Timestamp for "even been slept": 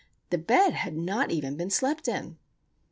1.29-2.07